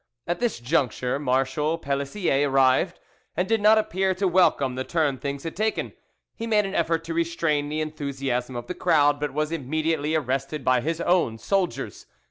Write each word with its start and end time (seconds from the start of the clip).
At 0.25 0.39
this 0.39 0.59
juncture 0.59 1.19
Marshal 1.19 1.77
Pelissier 1.77 2.49
arrived, 2.49 2.99
and 3.37 3.47
did 3.47 3.61
not 3.61 3.77
appear 3.77 4.15
to 4.15 4.27
welcome 4.27 4.73
the 4.73 4.83
turn 4.83 5.19
things 5.19 5.43
had 5.43 5.55
taken; 5.55 5.93
he 6.33 6.47
made 6.47 6.65
an 6.65 6.73
effort 6.73 7.03
to 7.03 7.13
restrain 7.13 7.69
the 7.69 7.81
enthusiasm 7.81 8.55
of 8.55 8.65
the 8.65 8.73
crowd, 8.73 9.19
but 9.19 9.31
was 9.31 9.51
immediately 9.51 10.15
arrested 10.15 10.65
by 10.65 10.81
his 10.81 11.01
own 11.01 11.37
soldiers. 11.37 12.07